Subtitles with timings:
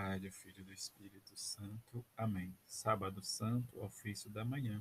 [0.00, 2.06] Pai, do Filho e do Espírito Santo.
[2.16, 2.56] Amém.
[2.64, 4.80] Sábado Santo, ofício da manhã.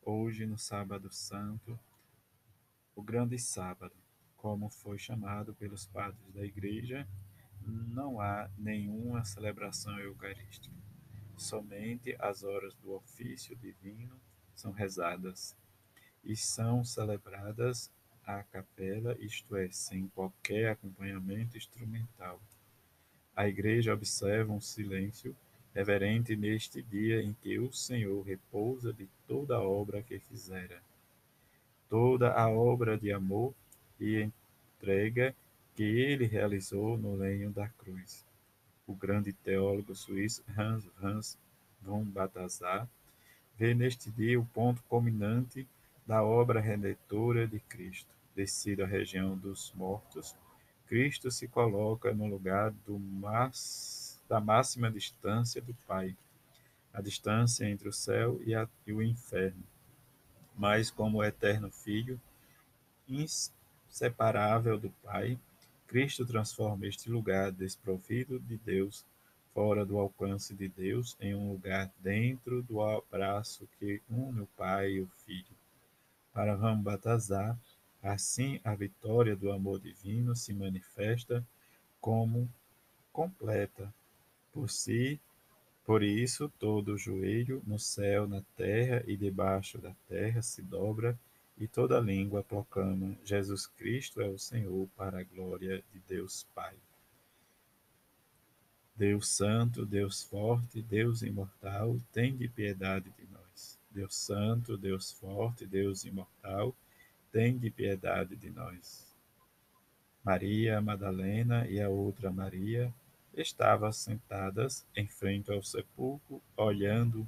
[0.00, 1.76] Hoje, no Sábado Santo,
[2.94, 3.96] o grande sábado,
[4.36, 7.08] como foi chamado pelos padres da Igreja,
[7.60, 10.76] não há nenhuma celebração eucarística.
[11.36, 14.16] Somente as horas do ofício divino
[14.54, 15.56] são rezadas
[16.22, 17.90] e são celebradas
[18.22, 22.40] à capela, isto é, sem qualquer acompanhamento instrumental
[23.40, 25.34] a Igreja observa um silêncio
[25.74, 30.82] reverente neste dia em que o Senhor repousa de toda a obra que fizera,
[31.88, 33.54] toda a obra de amor
[33.98, 34.30] e
[34.76, 35.34] entrega
[35.74, 38.26] que ele realizou no lenho da cruz.
[38.86, 41.38] O grande teólogo suíço Hans Hans
[41.80, 42.86] von Balthasar
[43.56, 45.66] vê neste dia o ponto culminante
[46.06, 50.36] da obra redentora de Cristo, descido à região dos mortos
[50.90, 56.16] Cristo se coloca no lugar mas, da máxima distância do Pai,
[56.92, 59.62] a distância entre o céu e, a, e o inferno.
[60.56, 62.20] Mas, como eterno Filho,
[63.08, 65.38] inseparável do Pai,
[65.86, 69.06] Cristo transforma este lugar desprovido de Deus,
[69.54, 74.94] fora do alcance de Deus, em um lugar dentro do abraço que une o Pai
[74.94, 75.54] e o Filho.
[76.32, 77.56] Para Rambatazar,
[78.02, 81.46] Assim, a vitória do amor divino se manifesta
[82.00, 82.50] como
[83.12, 83.92] completa
[84.52, 85.20] por si.
[85.84, 91.18] Por isso, todo joelho no céu, na terra e debaixo da terra se dobra
[91.58, 96.74] e toda língua proclama: Jesus Cristo é o Senhor, para a glória de Deus Pai.
[98.96, 103.78] Deus Santo, Deus Forte, Deus Imortal, tem de piedade de nós.
[103.90, 106.74] Deus Santo, Deus Forte, Deus Imortal,
[107.32, 109.10] tende piedade de nós.
[110.24, 112.92] Maria Madalena e a outra Maria
[113.34, 117.26] estavam sentadas em frente ao sepulcro, olhando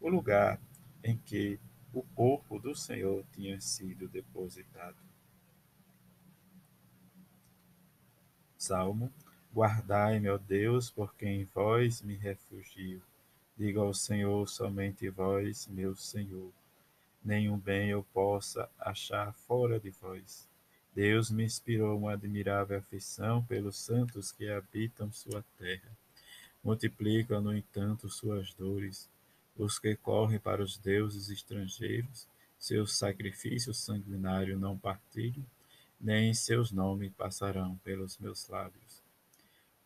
[0.00, 0.60] o lugar
[1.02, 1.58] em que
[1.92, 4.96] o corpo do Senhor tinha sido depositado.
[8.56, 9.12] Salmo:
[9.52, 13.02] Guardai, meu Deus, porque em vós me refugio.
[13.56, 16.52] Diga ao Senhor somente vós, meu Senhor
[17.24, 20.48] nenhum bem eu possa achar fora de vós.
[20.94, 25.90] Deus me inspirou uma admirável afeição pelos santos que habitam sua terra.
[26.62, 29.08] Multiplica, no entanto, suas dores.
[29.56, 32.26] Os que correm para os deuses estrangeiros,
[32.58, 35.44] seus sacrifícios sanguinários não partilham,
[36.00, 39.02] nem seus nomes passarão pelos meus lábios.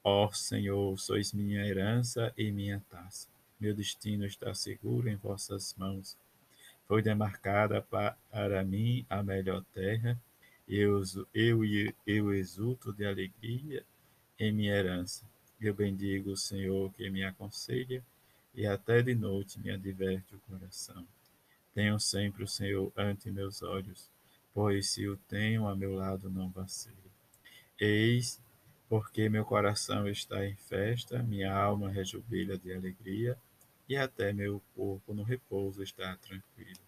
[0.03, 3.29] Ó Senhor, sois minha herança e minha taça.
[3.59, 6.17] Meu destino está seguro em vossas mãos
[6.87, 10.19] foi demarcada para mim a melhor terra,
[10.69, 11.03] eu,
[11.35, 11.61] eu,
[12.07, 13.85] eu exulto de alegria
[14.39, 15.25] em minha herança.
[15.61, 18.03] Eu bendigo o Senhor que me aconselha,
[18.55, 21.07] e até de noite me adverte o coração.
[21.75, 24.09] Tenho sempre o Senhor ante meus olhos,
[24.53, 26.97] pois se o tenho a meu lado não vacilo.
[27.79, 28.41] Eis
[28.89, 33.37] porque meu coração está em festa, minha alma rejubila de alegria,
[33.89, 36.81] e até meu corpo no repouso está tranquilo.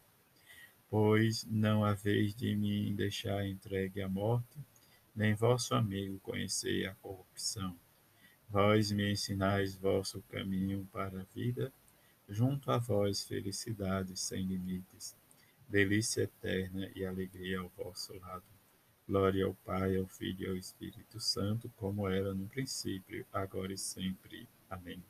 [0.88, 4.58] Pois não haveis de me deixar entregue à morte,
[5.14, 7.76] nem vosso amigo conhecei a corrupção.
[8.48, 11.72] Vós me ensinais vosso caminho para a vida,
[12.28, 15.16] junto a vós felicidade sem limites,
[15.68, 18.44] delícia eterna e alegria ao vosso lado.
[19.08, 23.78] Glória ao Pai, ao Filho e ao Espírito Santo, como era no princípio, agora e
[23.78, 24.48] sempre.
[24.68, 25.02] Amém.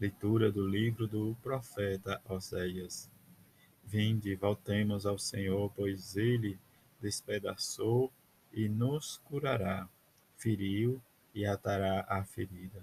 [0.00, 3.10] Leitura do livro do profeta Oséias.
[3.84, 6.56] Vinde, voltemos ao Senhor, pois ele
[7.00, 8.12] despedaçou
[8.52, 9.88] e nos curará,
[10.36, 11.02] feriu
[11.34, 12.80] e atará a ferida.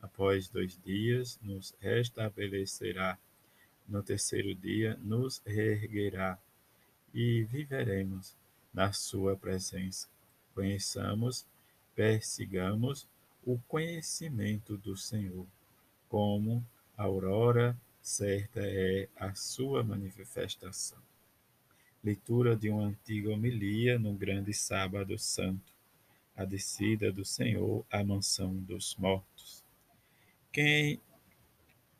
[0.00, 3.18] Após dois dias, nos restabelecerá.
[3.86, 6.38] No terceiro dia, nos reerguerá
[7.12, 8.34] e viveremos
[8.72, 10.08] na Sua presença.
[10.54, 11.46] Conheçamos,
[11.94, 13.06] persigamos
[13.44, 15.46] o conhecimento do Senhor
[16.08, 16.64] como
[16.96, 20.98] aurora certa é a sua manifestação.
[22.02, 25.72] Leitura de uma antiga homilia no grande sábado santo,
[26.36, 29.64] a descida do Senhor à mansão dos mortos.
[30.52, 31.00] Quem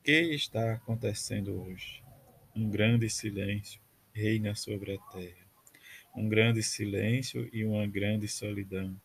[0.04, 2.02] que está acontecendo hoje?
[2.54, 3.80] Um grande silêncio
[4.12, 5.46] reina sobre a terra.
[6.14, 8.98] Um grande silêncio e uma grande solidão.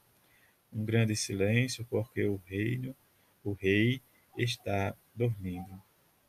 [0.71, 2.95] Um grande silêncio porque o reino,
[3.43, 4.01] o rei
[4.37, 5.81] está dormindo.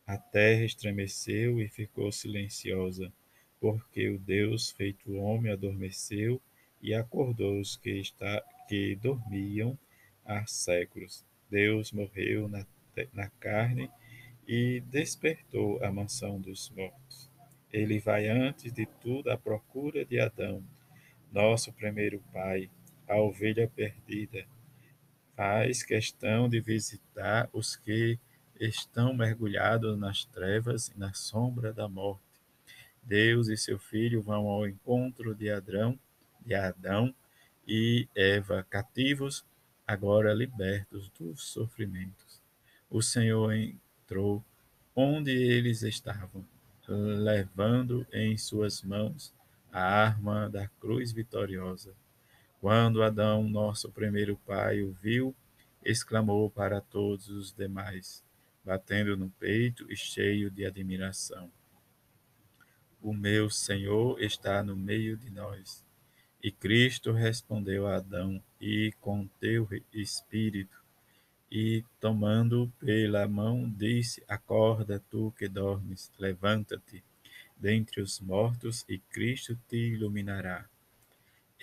[0.06, 3.12] A terra estremeceu e ficou silenciosa,
[3.60, 6.40] porque o Deus feito homem adormeceu
[6.82, 9.78] e acordou os que, está, que dormiam
[10.24, 11.24] há séculos.
[11.48, 12.66] Deus morreu na,
[13.12, 13.88] na carne
[14.46, 17.30] e despertou a mansão dos mortos.
[17.72, 20.62] Ele vai antes de tudo à procura de Adão,
[21.32, 22.68] nosso primeiro pai,
[23.08, 24.44] a ovelha perdida.
[25.44, 28.16] Faz questão de visitar os que
[28.60, 32.22] estão mergulhados nas trevas e na sombra da morte.
[33.02, 35.98] Deus e seu filho vão ao encontro de Adão,
[36.46, 37.12] de Adão
[37.66, 39.44] e Eva, cativos,
[39.84, 42.40] agora libertos dos sofrimentos.
[42.88, 44.44] O Senhor entrou
[44.94, 46.46] onde eles estavam,
[46.86, 49.34] levando em suas mãos
[49.72, 51.92] a arma da cruz vitoriosa.
[52.62, 55.34] Quando Adão, nosso primeiro pai, o viu,
[55.84, 58.24] exclamou para todos os demais,
[58.64, 61.50] batendo no peito e cheio de admiração:
[63.02, 65.84] O meu Senhor está no meio de nós.
[66.40, 70.80] E Cristo respondeu a Adão: E com teu espírito
[71.50, 77.02] e, tomando pela mão, disse: Acorda, tu que dormes, levanta-te
[77.56, 80.70] dentre os mortos, e Cristo te iluminará.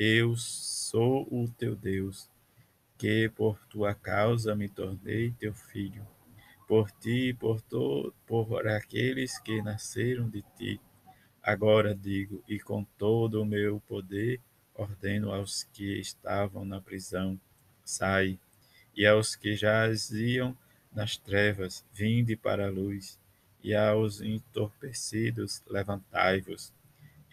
[0.02, 2.30] Eu sou o teu Deus,
[2.98, 6.08] que por tua causa me tornei teu filho.
[6.66, 7.62] Por ti e por,
[8.26, 10.80] por aqueles que nasceram de ti.
[11.44, 14.40] Agora digo, e com todo o meu poder,
[14.74, 17.38] ordeno aos que estavam na prisão:
[17.84, 18.40] sai
[18.96, 20.58] e aos que jaziam
[20.94, 23.20] nas trevas, vinde para a luz,
[23.62, 26.74] e aos entorpecidos, levantai-vos.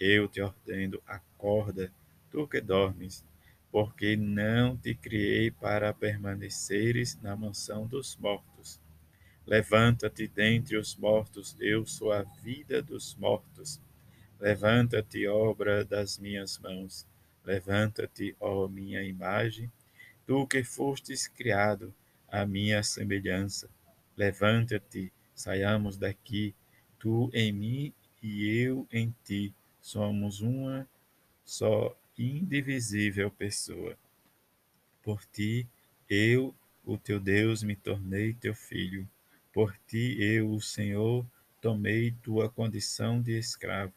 [0.00, 1.92] Eu te ordeno, acorda,
[2.30, 3.24] tu que dormes,
[3.70, 8.80] porque não te criei para permaneceres na mansão dos mortos.
[9.46, 13.80] Levanta-te dentre os mortos, eu sou a vida dos mortos.
[14.40, 17.06] Levanta-te, obra das minhas mãos.
[17.44, 19.70] Levanta-te, ó minha imagem,
[20.26, 21.94] Tu que fostes criado
[22.28, 23.70] à minha semelhança,
[24.16, 26.52] levanta-te, saiamos daqui,
[26.98, 30.84] tu em mim e eu em ti, somos uma
[31.44, 33.96] só indivisível pessoa.
[35.02, 35.66] Por ti,
[36.08, 36.54] eu,
[36.84, 39.08] o teu Deus, me tornei teu filho.
[39.52, 41.24] Por ti, eu, o Senhor,
[41.60, 43.92] tomei tua condição de escravo.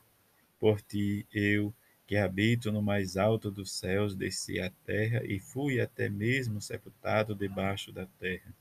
[0.60, 1.74] Por ti, eu,
[2.06, 7.36] que habito no mais alto dos céus, desci à terra e fui até mesmo sepultado
[7.36, 8.54] debaixo da terra.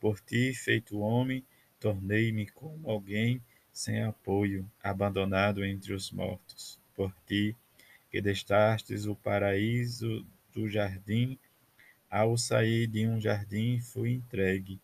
[0.00, 1.44] Por ti, feito homem,
[1.78, 3.40] tornei-me como alguém
[3.72, 6.78] sem apoio, abandonado entre os mortos.
[6.94, 7.56] Por ti,
[8.12, 11.38] que destastes o paraíso do jardim,
[12.10, 14.78] ao sair de um jardim fui entregue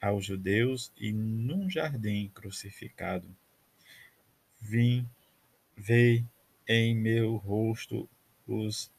[0.00, 3.28] aos judeus e num jardim crucificado.
[4.60, 5.08] Vim,
[5.76, 6.24] vei
[6.66, 8.10] em meu rosto
[8.48, 8.90] os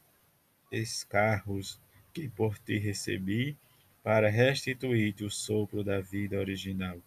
[0.72, 1.78] escarros
[2.14, 3.54] que por ti recebi,
[4.02, 6.98] para restituir-te o sopro da vida original.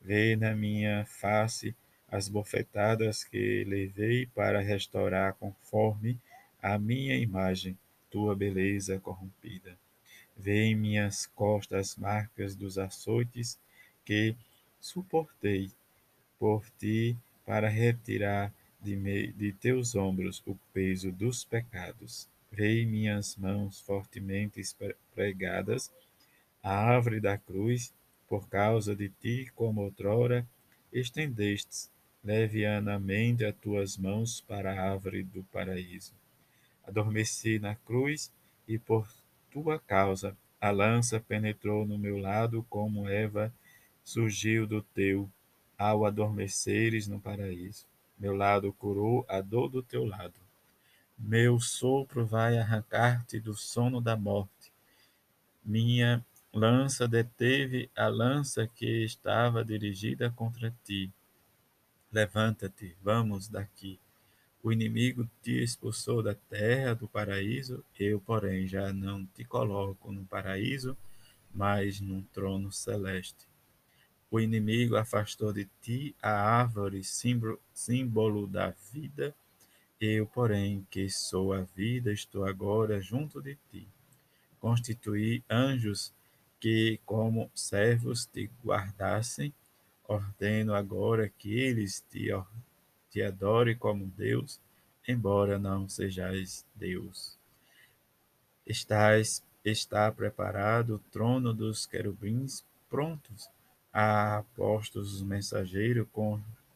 [0.00, 1.74] Vê na minha face
[2.14, 6.16] as bofetadas que levei para restaurar conforme
[6.62, 7.76] a minha imagem
[8.08, 9.76] tua beleza corrompida.
[10.36, 13.58] Vê em minhas costas as marcas dos açoites
[14.04, 14.36] que
[14.80, 15.72] suportei
[16.38, 22.28] por ti para retirar de, me, de teus ombros o peso dos pecados.
[22.48, 24.62] Vei minhas mãos fortemente
[25.12, 25.92] pregadas
[26.62, 27.92] à árvore da cruz,
[28.28, 30.46] por causa de ti, como outrora
[30.92, 31.92] estendestes
[32.24, 36.14] levianamente as tuas mãos para a árvore do paraíso.
[36.82, 38.32] Adormeci na cruz
[38.66, 39.06] e por
[39.50, 43.52] tua causa a lança penetrou no meu lado como Eva
[44.02, 45.30] surgiu do teu
[45.76, 47.86] ao adormeceres no paraíso.
[48.18, 50.40] Meu lado curou a dor do teu lado.
[51.18, 54.72] Meu sopro vai arrancar-te do sono da morte.
[55.64, 61.12] Minha lança deteve a lança que estava dirigida contra ti.
[62.14, 63.98] Levanta-te, vamos daqui.
[64.62, 70.24] O inimigo te expulsou da terra, do paraíso, eu, porém, já não te coloco no
[70.24, 70.96] paraíso,
[71.52, 73.48] mas num trono celeste.
[74.30, 79.34] O inimigo afastou de ti a árvore, símbolo da vida.
[80.00, 83.88] Eu, porém, que sou a vida, estou agora junto de ti.
[84.60, 86.14] Constituí anjos
[86.60, 89.52] que, como servos, te guardassem.
[90.06, 92.28] Ordeno agora que eles te,
[93.10, 94.60] te adorem como Deus,
[95.08, 97.38] embora não sejais Deus.
[98.66, 103.48] Estás, está preparado o trono dos querubins prontos
[103.92, 106.06] a postos os mensageiros,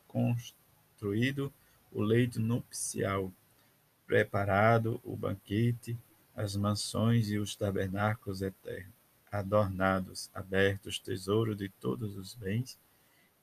[0.06, 1.52] construído
[1.92, 3.32] o leito nupcial,
[4.06, 5.99] preparado o banquete,
[6.35, 8.97] as mansões e os tabernáculos eternos.
[9.30, 12.78] adornados, abertos, tesouro de todos os bens,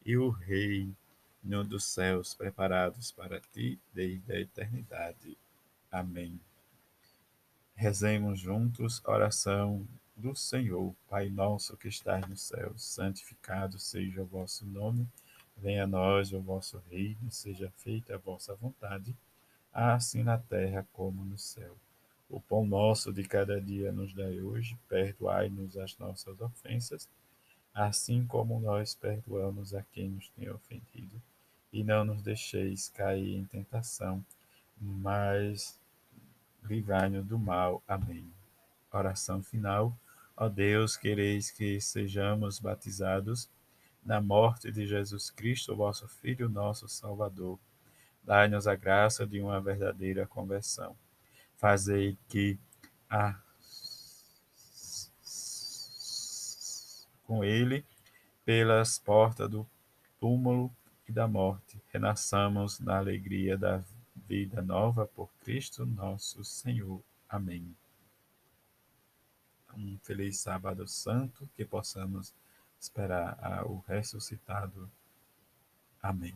[0.06, 0.96] e o reino
[1.68, 5.38] dos céus preparados para ti desde a eternidade.
[5.92, 6.40] Amém.
[7.76, 9.86] Rezemos juntos a oração
[10.16, 10.94] do Senhor.
[11.10, 15.08] Pai nosso que estás no céu, santificado seja o vosso nome.
[15.58, 19.16] Venha a nós o vosso reino, seja feita a vossa vontade,
[19.74, 21.76] assim na terra como no céu.
[22.30, 27.08] O pão nosso de cada dia nos dai hoje, perdoai-nos as nossas ofensas,
[27.76, 31.22] assim como nós perdoamos a quem nos tem ofendido.
[31.72, 34.26] E não nos deixeis cair em tentação,
[34.80, 35.78] mas
[36.64, 37.84] livrai-nos do mal.
[37.88, 38.26] Amém.
[38.92, 39.96] Oração final.
[40.38, 43.50] Ó Deus, quereis que sejamos batizados
[44.04, 47.60] na morte de Jesus Cristo, vosso Filho, nosso Salvador.
[48.24, 50.96] Dai-nos a graça de uma verdadeira conversão
[51.58, 52.58] fazei que
[53.10, 53.36] a
[57.26, 57.84] com ele
[58.44, 59.68] pelas portas do
[60.20, 60.72] túmulo
[61.08, 63.84] e da morte renasçamos na alegria da
[64.28, 67.02] vida nova por Cristo nosso Senhor.
[67.30, 67.76] Amém.
[69.78, 72.34] Um feliz sábado santo, que possamos
[72.80, 74.90] esperar o ressuscitado.
[76.02, 76.34] Amém.